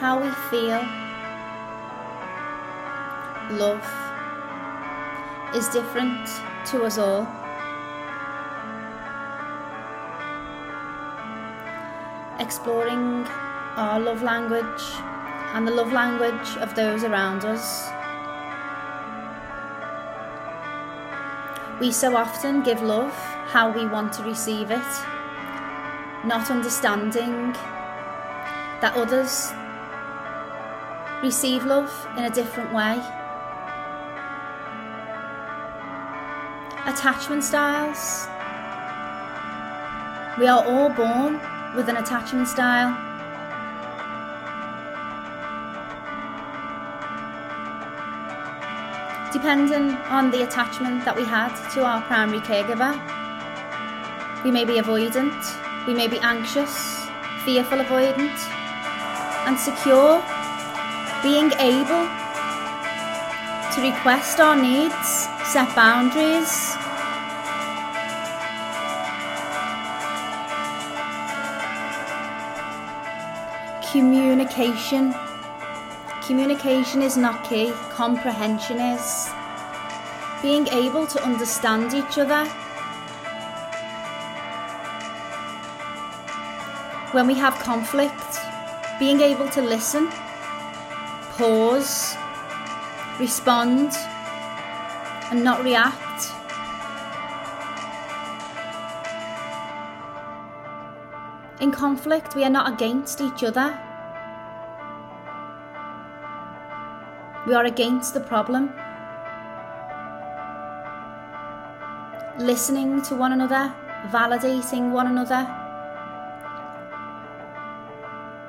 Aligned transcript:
how 0.00 0.20
we 0.20 0.30
feel. 0.48 0.80
Love 3.58 3.84
is 5.56 5.68
different 5.68 6.28
to 6.66 6.84
us 6.84 6.98
all. 6.98 7.26
Exploring 12.38 13.26
our 13.76 13.98
love 13.98 14.22
language 14.22 14.82
and 15.54 15.66
the 15.66 15.72
love 15.72 15.92
language 15.92 16.56
of 16.58 16.74
those 16.76 17.02
around 17.02 17.44
us. 17.44 17.88
We 21.80 21.90
so 21.90 22.16
often 22.16 22.62
give 22.62 22.82
love 22.82 23.14
how 23.50 23.72
we 23.72 23.86
want 23.86 24.12
to 24.14 24.22
receive 24.22 24.70
it, 24.70 24.92
not 26.24 26.50
understanding 26.50 27.52
that 28.80 28.92
others 28.94 29.52
receive 31.22 31.64
love 31.64 31.92
in 32.16 32.24
a 32.24 32.30
different 32.30 32.72
way. 32.72 33.02
Attachment 36.86 37.44
styles. 37.44 38.28
We 40.38 40.46
are 40.46 40.64
all 40.64 40.88
born 40.90 41.40
with 41.74 41.88
an 41.88 41.96
attachment 41.96 42.48
style. 42.48 42.96
Depending 49.32 49.96
on 50.08 50.30
the 50.30 50.42
attachment 50.42 51.04
that 51.04 51.14
we 51.14 51.24
had 51.24 51.54
to 51.74 51.84
our 51.84 52.00
primary 52.02 52.40
caregiver, 52.40 52.94
we 54.44 54.50
may 54.50 54.64
be 54.64 54.80
avoidant, 54.80 55.86
we 55.86 55.94
may 55.94 56.06
be 56.08 56.18
anxious, 56.20 57.06
fearful 57.44 57.78
avoidant, 57.78 58.38
and 59.46 59.58
secure, 59.58 60.22
being 61.22 61.50
able 61.58 62.06
to 63.74 63.82
request 63.82 64.38
our 64.40 64.56
needs, 64.56 65.28
set 65.52 65.74
boundaries, 65.74 66.76
communication. 73.90 75.14
Communication 76.22 77.02
is 77.02 77.16
not 77.16 77.42
key, 77.48 77.72
comprehension 77.90 78.78
is. 78.78 79.30
Being 80.42 80.68
able 80.68 81.06
to 81.06 81.22
understand 81.22 81.94
each 81.94 82.18
other. 82.18 82.44
When 87.12 87.26
we 87.26 87.34
have 87.34 87.54
conflict, 87.54 88.38
being 89.00 89.20
able 89.20 89.48
to 89.48 89.62
listen, 89.62 90.10
pause, 91.38 92.16
respond, 93.20 93.92
and 95.30 95.44
not 95.44 95.62
react. 95.62 96.32
In 101.60 101.70
conflict, 101.70 102.34
we 102.34 102.42
are 102.42 102.50
not 102.50 102.72
against 102.72 103.20
each 103.20 103.44
other. 103.44 103.78
We 107.46 107.54
are 107.54 107.66
against 107.66 108.14
the 108.14 108.20
problem. 108.20 108.72
Listening 112.36 113.00
to 113.02 113.14
one 113.14 113.32
another, 113.32 113.72
validating 114.10 114.90
one 114.90 115.06
another. 115.06 115.46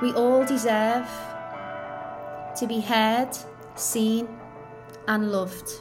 We 0.00 0.12
all 0.14 0.46
deserve 0.46 1.06
to 2.60 2.66
be 2.66 2.80
heard, 2.80 3.30
seen, 3.74 4.28
and 5.08 5.32
loved. 5.32 5.80